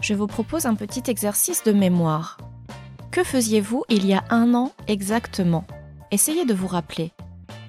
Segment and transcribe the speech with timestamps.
[0.00, 2.38] je vous propose un petit exercice de mémoire.
[3.10, 5.66] Que faisiez-vous il y a un an exactement?
[6.10, 7.12] Essayez de vous rappeler.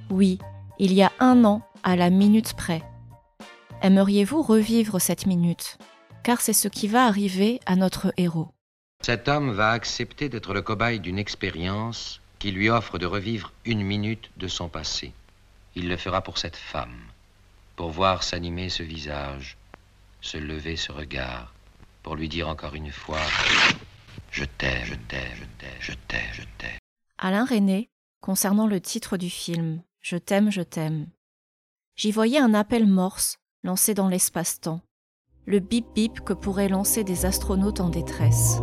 [0.10, 0.40] Oui,
[0.80, 2.84] il y a un an, à la minute près.
[3.82, 5.78] Aimeriez-vous revivre cette minute?
[6.24, 8.50] Car c'est ce qui va arriver à notre héros.
[9.02, 13.82] Cet homme va accepter d'être le cobaye d'une expérience qui lui offre de revivre une
[13.82, 15.14] minute de son passé.
[15.76, 17.00] Il le fera pour cette femme,
[17.76, 19.58] pour voir s'animer ce visage,
[20.22, 21.54] se lever ce regard,
[22.04, 23.20] pour lui dire encore une fois
[24.32, 26.80] Je t'aime, je t'aime, je t'aime, je t'aime, je t'aime.
[27.18, 27.90] Alain René,
[28.22, 31.08] concernant le titre du film Je t'aime, je t'aime.
[31.96, 34.82] J'y voyais un appel morse lancé dans l'espace-temps,
[35.46, 38.58] le bip bip que pourraient lancer des astronautes en détresse.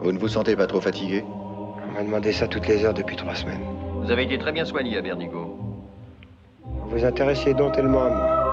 [0.00, 1.24] Vous ne vous sentez pas trop fatigué?
[1.26, 3.62] On m'a demandé ça toutes les heures depuis trois semaines.
[4.02, 5.58] Vous avez été très bien soigné à Bernigo.
[6.64, 8.45] Vous vous intéressiez donc tellement à moi.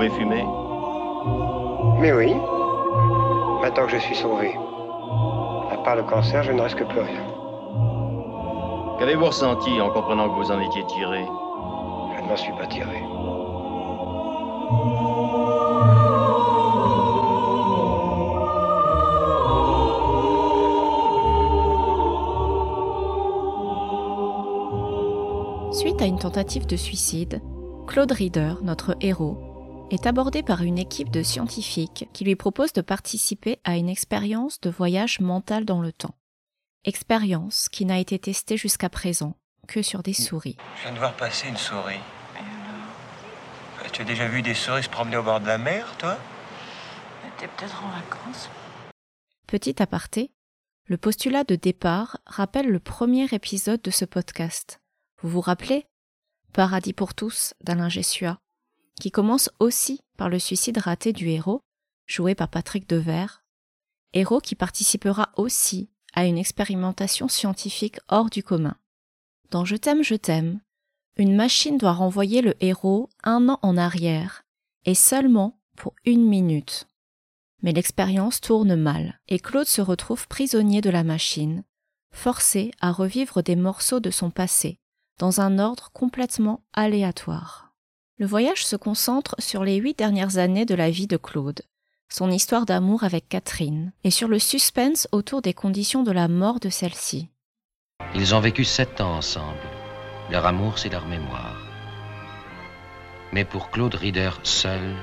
[0.00, 0.44] Pouvez fumer
[2.00, 2.32] Mais oui,
[3.60, 4.56] maintenant que je suis sauvé.
[5.70, 7.20] À part le cancer, je ne risque plus rien.
[8.98, 11.26] Qu'avez-vous ressenti en comprenant que vous en étiez tiré?
[12.16, 13.02] Je ne m'en suis pas tiré.
[25.72, 27.42] Suite à une tentative de suicide,
[27.86, 29.49] Claude Reader, notre héros,
[29.90, 34.60] est abordé par une équipe de scientifiques qui lui propose de participer à une expérience
[34.60, 36.14] de voyage mental dans le temps.
[36.84, 39.34] Expérience qui n'a été testée jusqu'à présent
[39.68, 40.56] que sur des souris.
[40.76, 42.00] Je viens de voir passer une souris.
[43.92, 46.16] Tu as déjà vu des souris se promener au bord de la mer, toi?
[47.38, 48.48] T'es peut-être en vacances.
[49.46, 50.30] Petit aparté,
[50.86, 54.80] le postulat de départ rappelle le premier épisode de ce podcast.
[55.22, 55.86] Vous vous rappelez?
[56.52, 58.38] Paradis pour tous d'Alain Gessua,
[59.00, 61.62] qui commence aussi par le suicide raté du héros,
[62.06, 63.42] joué par Patrick Devers,
[64.12, 68.76] héros qui participera aussi à une expérimentation scientifique hors du commun.
[69.50, 70.60] Dans Je t'aime, je t'aime,
[71.16, 74.44] une machine doit renvoyer le héros un an en arrière,
[74.84, 76.86] et seulement pour une minute.
[77.62, 81.64] Mais l'expérience tourne mal, et Claude se retrouve prisonnier de la machine,
[82.12, 84.78] forcé à revivre des morceaux de son passé,
[85.18, 87.69] dans un ordre complètement aléatoire.
[88.20, 91.62] Le voyage se concentre sur les huit dernières années de la vie de Claude,
[92.10, 96.60] son histoire d'amour avec Catherine, et sur le suspense autour des conditions de la mort
[96.60, 97.30] de celle-ci.
[98.14, 99.56] Ils ont vécu sept ans ensemble.
[100.30, 101.56] Leur amour, c'est leur mémoire.
[103.32, 104.94] Mais pour Claude Rieder seul,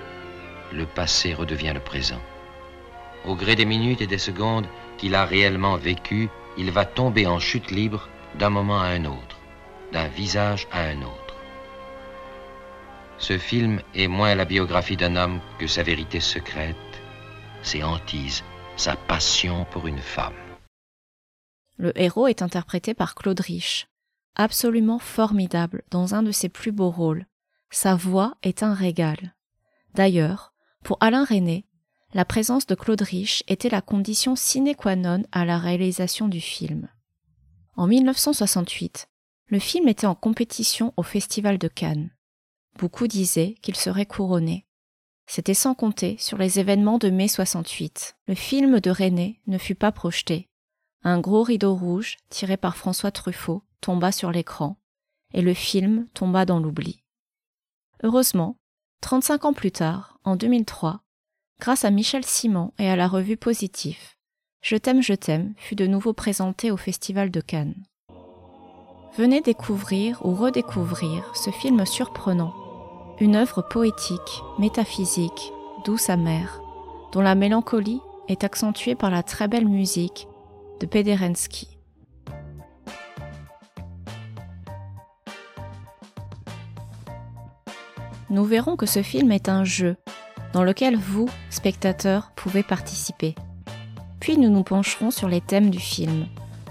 [0.71, 2.21] le passé redevient le présent.
[3.25, 4.67] Au gré des minutes et des secondes
[4.99, 9.39] qu'il a réellement vécues, il va tomber en chute libre d'un moment à un autre,
[9.91, 11.26] d'un visage à un autre.
[13.19, 16.75] Ce film est moins la biographie d'un homme que sa vérité secrète,
[17.63, 18.43] ses hantises,
[18.75, 20.35] sa passion pour une femme.
[21.77, 23.87] Le héros est interprété par Claude Rich,
[24.35, 27.25] absolument formidable dans un de ses plus beaux rôles.
[27.71, 29.35] Sa voix est un régal.
[29.93, 31.65] D'ailleurs, pour Alain René,
[32.13, 36.39] la présence de Claude Rich était la condition sine qua non à la réalisation du
[36.39, 36.87] film.
[37.75, 39.09] En 1968,
[39.47, 42.11] le film était en compétition au Festival de Cannes.
[42.77, 44.65] Beaucoup disaient qu'il serait couronné.
[45.25, 48.15] C'était sans compter sur les événements de mai 68.
[48.27, 50.47] Le film de René ne fut pas projeté.
[51.03, 54.77] Un gros rideau rouge, tiré par François Truffaut, tomba sur l'écran,
[55.33, 57.03] et le film tomba dans l'oubli.
[58.03, 58.57] Heureusement,
[59.01, 61.01] 35 ans plus tard, en 2003,
[61.59, 64.17] grâce à Michel Simon et à la revue Positif,
[64.61, 67.85] Je t'aime, je t'aime fut de nouveau présenté au Festival de Cannes.
[69.17, 72.53] Venez découvrir ou redécouvrir ce film surprenant,
[73.19, 75.51] une œuvre poétique, métaphysique,
[75.85, 76.61] douce amère,
[77.11, 80.27] dont la mélancolie est accentuée par la très belle musique
[80.79, 81.79] de Pederensky.
[88.29, 89.95] Nous verrons que ce film est un jeu
[90.53, 93.33] dans lequel vous, spectateurs, pouvez participer.
[94.19, 96.27] Puis nous nous pencherons sur les thèmes du film,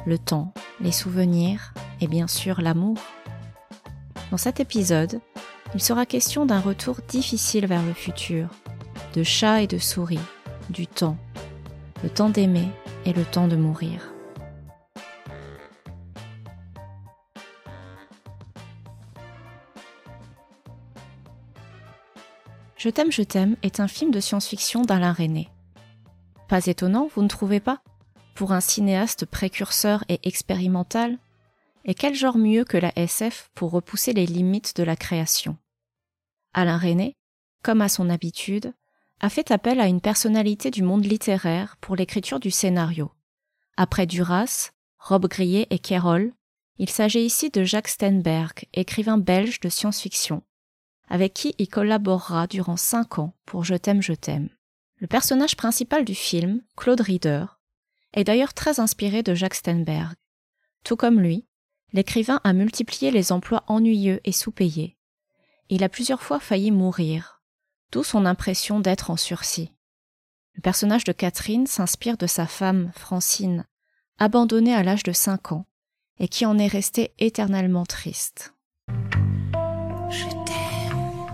[0.07, 2.99] le temps, les souvenirs et bien sûr l'amour.
[4.31, 5.21] Dans cet épisode,
[5.77, 8.49] il sera question d'un retour difficile vers le futur,
[9.13, 10.19] de chats et de souris,
[10.71, 11.19] du temps,
[12.03, 12.71] le temps d'aimer
[13.05, 14.11] et le temps de mourir.
[22.79, 25.51] Je t'aime, je t'aime est un film de science-fiction d'Alain René.
[26.49, 27.83] Pas étonnant, vous ne trouvez pas?
[28.35, 31.19] Pour un cinéaste précurseur et expérimental
[31.85, 35.59] Et quel genre mieux que la SF pour repousser les limites de la création?
[36.57, 37.15] Alain René,
[37.63, 38.73] comme à son habitude,
[39.21, 43.13] a fait appel à une personnalité du monde littéraire pour l'écriture du scénario.
[43.77, 46.33] Après Duras, Rob Grillet et Kerol,
[46.79, 50.43] il s'agit ici de Jacques Steinberg, écrivain belge de science-fiction,
[51.09, 54.49] avec qui il collaborera durant cinq ans pour Je t'aime, je t'aime.
[54.97, 57.45] Le personnage principal du film, Claude Rieder,
[58.15, 60.15] est d'ailleurs très inspiré de Jacques Steinberg.
[60.85, 61.45] Tout comme lui,
[61.93, 64.96] l'écrivain a multiplié les emplois ennuyeux et sous-payés.
[65.69, 67.43] Il a plusieurs fois failli mourir,
[67.91, 69.73] d'où son impression d'être en sursis.
[70.55, 73.67] Le personnage de Catherine s'inspire de sa femme, Francine,
[74.19, 75.67] abandonnée à l'âge de cinq ans,
[76.21, 78.55] et qui en est restée éternellement triste.
[80.09, 81.27] Je t'aime.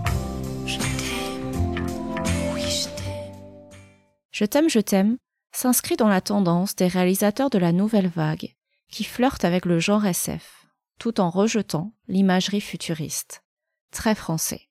[0.65, 1.85] Je t'aime.
[2.53, 3.33] Oui, je t'aime.
[4.31, 5.17] Je t'aime, je t'aime
[5.55, 8.55] s'inscrit dans la tendance des réalisateurs de la nouvelle vague
[8.89, 10.65] qui flirtent avec le genre SF,
[10.97, 13.43] tout en rejetant l'imagerie futuriste.
[13.93, 14.69] Très français.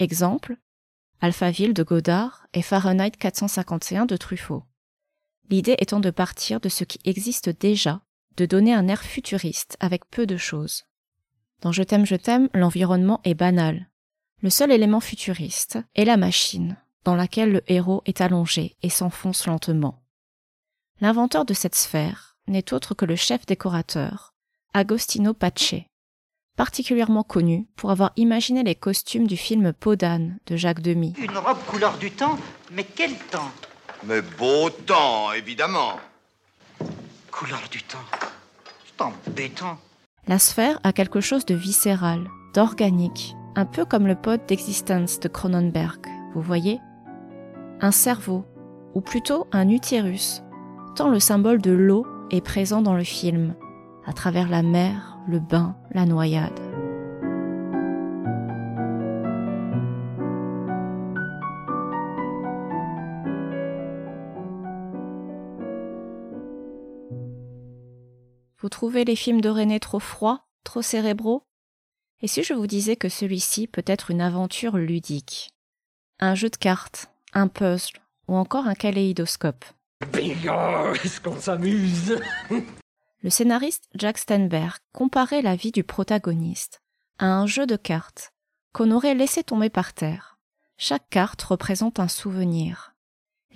[0.00, 0.56] Exemple,
[1.20, 4.64] Alphaville de Godard et Fahrenheit 451 de Truffaut.
[5.50, 8.02] L'idée étant de partir de ce qui existe déjà,
[8.36, 10.84] de donner un air futuriste avec peu de choses.
[11.60, 13.88] Dans Je t'aime, je t'aime, l'environnement est banal.
[14.42, 19.46] Le seul élément futuriste est la machine, dans laquelle le héros est allongé et s'enfonce
[19.46, 20.02] lentement.
[21.00, 24.34] L'inventeur de cette sphère n'est autre que le chef décorateur,
[24.72, 25.86] Agostino Pace,
[26.56, 31.14] particulièrement connu pour avoir imaginé les costumes du film Podane de Jacques Demy.
[31.18, 32.38] Une robe couleur du temps
[32.72, 33.50] Mais quel temps?
[34.04, 35.98] Mais beau temps, évidemment.
[37.30, 37.98] Couleur du temps
[38.86, 39.78] C'est embêtant.
[40.26, 45.28] La sphère a quelque chose de viscéral, d'organique, un peu comme le pod d'existence de
[45.28, 46.80] Cronenberg, vous voyez?
[47.80, 48.44] Un cerveau,
[48.94, 50.42] ou plutôt un utérus,
[50.96, 53.54] tant le symbole de l'eau est présent dans le film,
[54.06, 56.60] à travers la mer, le bain, la noyade.
[68.58, 71.42] Vous trouvez les films de René trop froids, trop cérébraux?
[72.22, 75.50] Et si je vous disais que celui-ci peut être une aventure ludique?
[76.18, 79.66] Un jeu de cartes, un puzzle ou encore un kaléidoscope?
[80.12, 80.94] Bingo!
[80.94, 82.18] Est-ce qu'on s'amuse?
[83.24, 86.82] Le scénariste Jack Steinberg comparait la vie du protagoniste
[87.18, 88.34] à un jeu de cartes
[88.74, 90.38] qu'on aurait laissé tomber par terre.
[90.76, 92.94] Chaque carte représente un souvenir.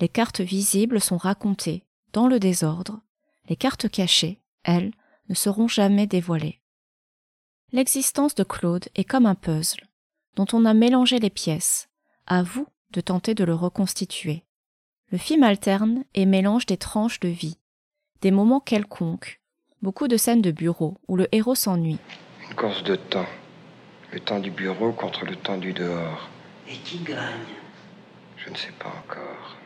[0.00, 1.84] Les cartes visibles sont racontées,
[2.14, 3.02] dans le désordre.
[3.50, 4.94] Les cartes cachées, elles,
[5.28, 6.62] ne seront jamais dévoilées.
[7.70, 9.86] L'existence de Claude est comme un puzzle,
[10.34, 11.90] dont on a mélangé les pièces.
[12.26, 14.46] À vous de tenter de le reconstituer.
[15.08, 17.58] Le film alterne et mélange des tranches de vie,
[18.22, 19.42] des moments quelconques,
[19.82, 21.98] beaucoup de scènes de bureau où le héros s'ennuie,
[22.48, 23.26] Une course de temps.
[24.12, 26.28] Le temps du bureau contre le temps du dehors.
[26.66, 27.54] Et qui gagne?
[28.36, 29.56] Je ne sais pas encore.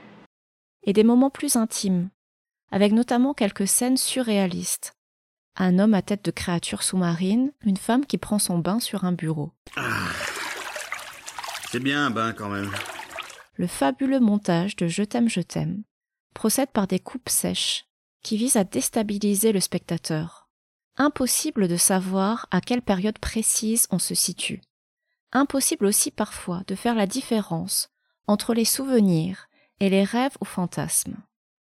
[0.85, 2.09] et des moments plus intimes,
[2.73, 4.95] avec notamment quelques scènes surréalistes.
[5.57, 9.13] Un homme à tête de créature sous-marine, une femme qui prend son bain sur un
[9.13, 9.53] bureau.
[11.71, 12.71] C'est bien un bain quand même.
[13.57, 15.83] Le fabuleux montage de Je t'aime, je t'aime
[16.35, 17.85] procède par des coupes sèches
[18.23, 20.49] qui visent à déstabiliser le spectateur.
[20.97, 24.61] Impossible de savoir à quelle période précise on se situe.
[25.33, 27.91] Impossible aussi parfois de faire la différence
[28.27, 29.49] entre les souvenirs
[29.81, 31.17] et les rêves ou fantasmes.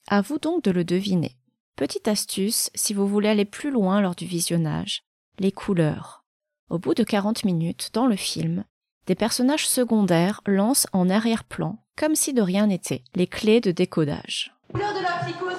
[0.08, 1.36] À vous donc de le deviner.
[1.76, 5.04] Petite astuce si vous voulez aller plus loin lors du visionnage.
[5.38, 6.24] Les couleurs.
[6.68, 8.64] Au bout de 40 minutes, dans le film,
[9.06, 14.54] des personnages secondaires lancent en arrière-plan, comme si de rien n'était, les clés de décodage.
[14.74, 14.78] de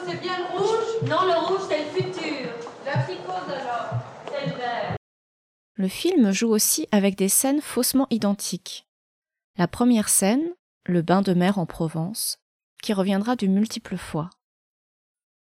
[0.05, 0.50] c'est bien
[1.03, 2.51] Non, le rouge, c'est le futur.
[2.85, 4.95] La psychose, alors, c'est le vert.
[5.75, 8.85] Le film joue aussi avec des scènes faussement identiques.
[9.57, 10.43] La première scène,
[10.85, 12.37] le bain de mer en Provence,
[12.83, 14.29] qui reviendra de multiples fois.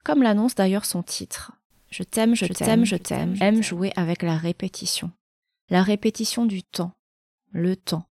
[0.02, 1.52] Comme l'annonce d'ailleurs son titre.
[1.90, 5.10] Je t'aime, je t'aime, je t'aime, aime jouer avec la répétition.
[5.68, 6.92] La répétition du temps.
[7.52, 8.06] Le temps.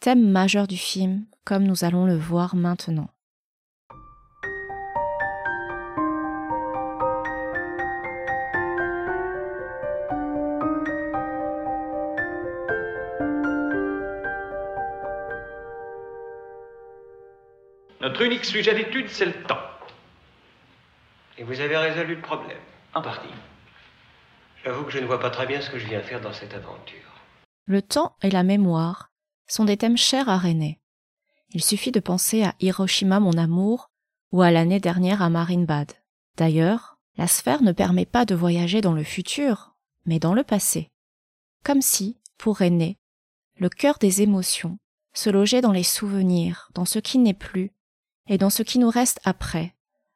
[0.00, 3.08] Thème majeur du film, comme nous allons le voir maintenant.
[18.14, 19.58] Notre unique sujet d'étude, c'est le temps.
[21.36, 22.60] Et vous avez résolu le problème.
[22.94, 23.34] En partie.
[24.64, 26.54] J'avoue que je ne vois pas très bien ce que je viens faire dans cette
[26.54, 27.24] aventure.
[27.66, 29.10] Le temps et la mémoire
[29.48, 30.78] sont des thèmes chers à René.
[31.50, 33.90] Il suffit de penser à Hiroshima mon amour
[34.30, 35.90] ou à l'année dernière à Marienbad.
[36.36, 39.74] D'ailleurs, la sphère ne permet pas de voyager dans le futur,
[40.06, 40.92] mais dans le passé.
[41.64, 42.96] Comme si, pour René,
[43.58, 44.78] le cœur des émotions
[45.14, 47.72] se logeait dans les souvenirs, dans ce qui n'est plus,
[48.28, 49.74] et dans ce qui nous reste après,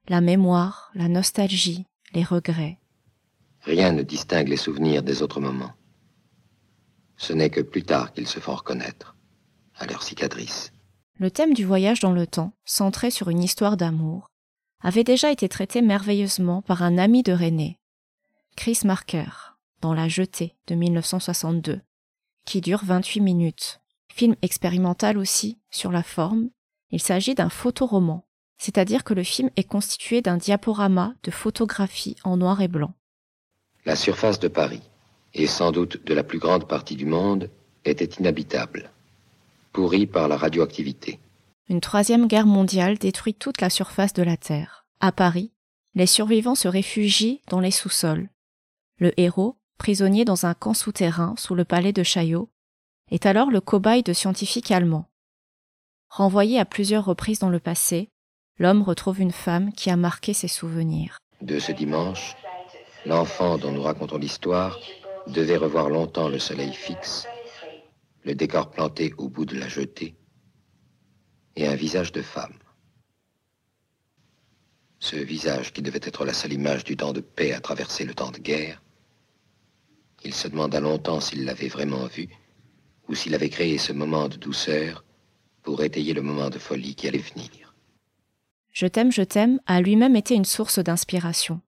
[0.09, 2.79] la mémoire, la nostalgie, les regrets.
[3.63, 5.73] Rien ne distingue les souvenirs des autres moments.
[7.17, 9.17] Ce n'est que plus tard qu'ils se font reconnaître,
[9.75, 10.73] à leur cicatrice.
[11.19, 14.31] Le thème du voyage dans le temps, centré sur une histoire d'amour,
[14.81, 17.79] avait déjà été traité merveilleusement par un ami de René,
[18.57, 21.81] Chris Marker, dans La Jetée de 1962,
[22.45, 23.81] qui dure 28 minutes.
[24.13, 26.51] Film expérimental aussi, sur la forme,
[26.91, 28.23] il s'agit d'un photoroman,
[28.59, 32.95] c'est-à-dire que le film est constitué d'un diaporama de photographies en noir et blanc.
[33.85, 34.83] La surface de Paris,
[35.35, 37.51] et sans doute de la plus grande partie du monde,
[37.85, 38.91] était inhabitable,
[39.73, 41.21] pourrie par la radioactivité.
[41.69, 44.87] Une troisième guerre mondiale détruit toute la surface de la Terre.
[45.01, 45.53] À Paris,
[45.95, 48.29] les survivants se réfugient dans les sous-sols.
[48.99, 52.51] Le héros, prisonnier dans un camp souterrain sous le palais de Chaillot,
[53.11, 55.09] est alors le cobaye de scientifiques allemands.
[56.11, 58.09] Renvoyé à plusieurs reprises dans le passé,
[58.59, 61.19] l'homme retrouve une femme qui a marqué ses souvenirs.
[61.43, 62.35] De ce dimanche,
[63.05, 64.79] l'enfant dont nous racontons l'histoire
[65.27, 67.27] devait revoir longtemps le soleil fixe,
[68.25, 70.17] le décor planté au bout de la jetée,
[71.57, 72.59] et un visage de femme.
[74.99, 78.15] Ce visage qui devait être la seule image du temps de paix à traverser le
[78.15, 78.83] temps de guerre,
[80.25, 82.29] il se demanda longtemps s'il l'avait vraiment vu,
[83.09, 85.05] ou s'il avait créé ce moment de douceur
[85.69, 87.75] pour étayer le moment de folie qui allait venir.
[88.73, 91.61] Je t'aime, je t'aime a lui-même été une source d'inspiration.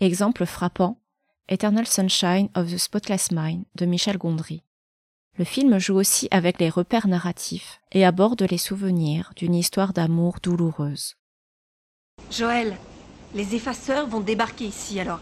[0.00, 1.00] Exemple frappant,
[1.48, 4.64] Eternal Sunshine of the Spotless Mind de Michel Gondry.
[5.38, 10.40] Le film joue aussi avec les repères narratifs et aborde les souvenirs d'une histoire d'amour
[10.42, 11.16] douloureuse.
[12.30, 12.76] Joël,
[13.34, 15.20] les effaceurs vont débarquer ici, alors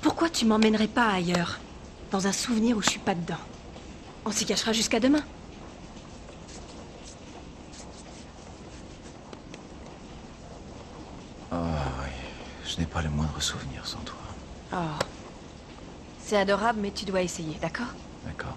[0.00, 1.60] pourquoi tu m'emmènerais pas ailleurs
[2.10, 3.44] Dans un souvenir où je suis pas dedans?
[4.24, 5.22] On s'y cachera jusqu'à demain.
[11.52, 12.10] Oh oui,
[12.64, 12.78] je
[13.40, 14.16] souvenir sans toi.
[14.72, 14.76] Oh.
[16.18, 17.86] C'est adorable, mais tu dois essayer, d'accord?
[18.24, 18.56] D'accord.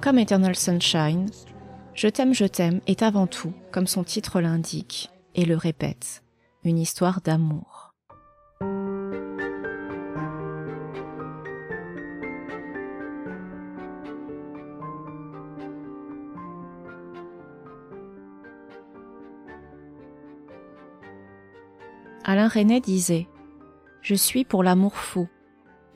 [0.00, 1.28] Comme Eternal Sunshine,
[1.94, 6.22] Je t'aime, je t'aime est avant tout, comme son titre l'indique, et le répète,
[6.64, 7.89] une histoire d'amour.
[22.30, 23.26] Alain Resnais disait
[24.02, 25.28] Je suis pour l'amour fou,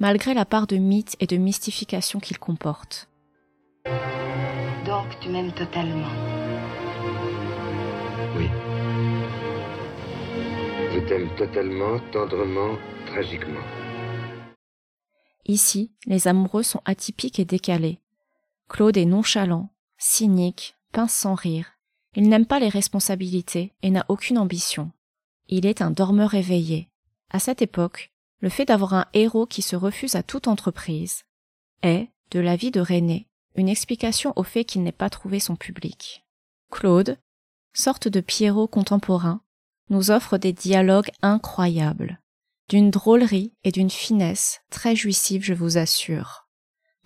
[0.01, 3.09] malgré la part de mythe et de mystification qu'il comporte.
[4.85, 6.09] Donc tu m'aimes totalement.
[8.37, 8.49] Oui.
[10.93, 13.63] Je t'aime totalement, tendrement, tragiquement.
[15.47, 18.01] Ici, les amoureux sont atypiques et décalés.
[18.69, 21.79] Claude est nonchalant, cynique, pince sans rire.
[22.17, 24.91] Il n'aime pas les responsabilités et n'a aucune ambition.
[25.49, 26.89] Il est un dormeur éveillé.
[27.31, 31.25] À cette époque, le fait d'avoir un héros qui se refuse à toute entreprise
[31.83, 36.25] est, de l'avis de René, une explication au fait qu'il n'ait pas trouvé son public.
[36.71, 37.19] Claude,
[37.73, 39.41] sorte de Pierrot contemporain,
[39.91, 42.21] nous offre des dialogues incroyables,
[42.69, 46.49] d'une drôlerie et d'une finesse très jouissive, je vous assure.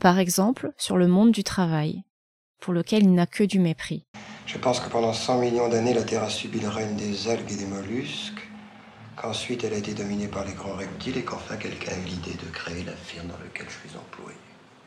[0.01, 2.05] Par exemple, sur le monde du travail,
[2.61, 4.07] pour lequel il n'a que du mépris.
[4.49, 7.53] Je pense que pendant 100 millions d'années, la Terre a subi le règne des algues
[7.53, 8.49] et des mollusques,
[9.15, 12.33] qu'ensuite elle a été dominée par les grands reptiles et qu'enfin quelqu'un a eu l'idée
[12.33, 14.39] de créer la firme dans laquelle je suis employé.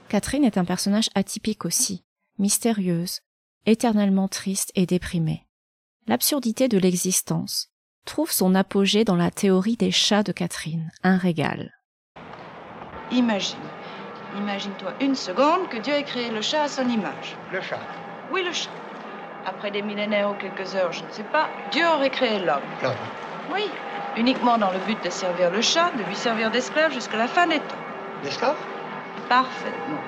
[0.10, 2.03] Catherine est un personnage atypique aussi,
[2.39, 3.20] mystérieuse,
[3.68, 5.46] éternellement triste et déprimée.
[6.08, 7.70] L'absurdité de l'existence
[8.06, 11.72] trouve son apogée dans la théorie des chats de Catherine, un régal.
[13.12, 13.60] Imagine,
[14.36, 17.38] imagine-toi une seconde que Dieu ait créé le chat à son image.
[17.53, 17.80] Le chat
[18.34, 18.72] Oui, le chat.
[19.44, 22.78] Après des millénaires ou quelques heures, je ne sais pas, Dieu aurait créé l'homme.
[22.82, 23.10] L'homme
[23.48, 23.74] Oui,
[24.16, 27.48] uniquement dans le but de servir le chat, de lui servir d'esclave jusqu'à la fin
[27.48, 27.80] des temps.
[28.22, 28.58] L'esclave
[29.28, 30.04] Parfaitement.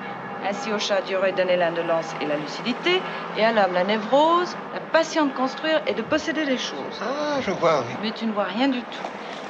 [0.46, 3.02] Ainsi au chat, Dieu aurait donné l'indolence et la lucidité,
[3.34, 7.00] et à l'homme la névrose, la passion de construire et de posséder les choses.
[7.02, 7.94] Ah, je vois, oui.
[8.00, 9.02] Mais tu ne vois rien du tout.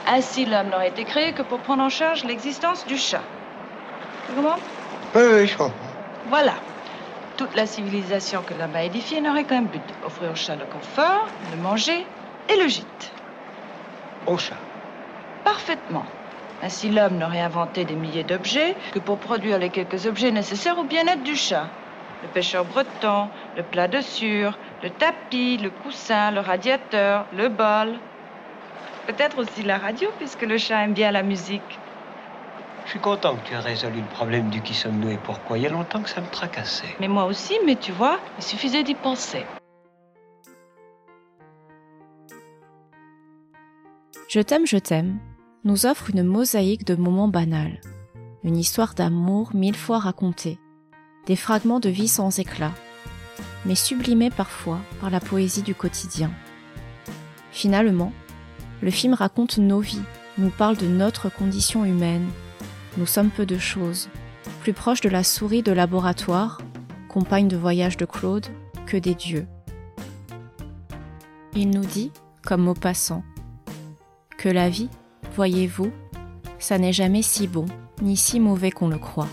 [0.07, 3.25] Ainsi, l'homme n'aurait été créé que pour prendre en charge l'existence du chat.
[4.27, 4.61] Tu comprends?
[5.15, 5.91] Oui, oui, je comprends.
[6.25, 6.55] Voilà.
[7.37, 11.33] Toute la civilisation que l'homme a édifiée n'aurait qu'un but offrir au chat le confort,
[11.51, 12.07] le manger
[12.49, 13.13] et le gîte.
[14.27, 14.61] Au chat
[15.43, 16.07] Parfaitement.
[16.63, 20.85] Ainsi, l'homme n'aurait inventé des milliers d'objets que pour produire les quelques objets nécessaires au
[20.85, 21.73] bien-être du chat.
[22.23, 28.01] Le pêcheur breton, le plat de sûre, Le tapis, le coussin, le radiateur, le bol.
[29.07, 31.84] Peut-être aussi la radio, puisque le chat aime bien la musique.
[32.95, 35.59] Je suis content que tu aies résolu le problème du qui sommes-nous et pourquoi.
[35.59, 36.95] Il y a longtemps que ça me tracassait.
[37.01, 39.45] Mais moi aussi, mais tu vois, il suffisait d'y penser.
[44.29, 45.19] Je t'aime, je t'aime
[45.65, 47.81] nous offre une mosaïque de moments banals,
[48.45, 50.61] une histoire d'amour mille fois racontée,
[51.27, 52.75] des fragments de vie sans éclat,
[53.65, 56.31] mais sublimés parfois par la poésie du quotidien.
[57.51, 58.13] Finalement,
[58.83, 60.05] le film raconte nos vies,
[60.39, 62.29] nous parle de notre condition humaine.
[62.97, 64.09] Nous sommes peu de choses,
[64.61, 66.61] plus proches de la souris de laboratoire,
[67.09, 68.47] compagne de voyage de Claude,
[68.87, 69.47] que des dieux.
[71.55, 73.25] Il nous dit, comme mot passant,
[74.39, 74.91] que la vie,
[75.35, 75.91] voyez-vous,
[76.59, 77.67] ça n'est jamais si bon
[78.03, 79.29] ni si mauvais qu'on le croit.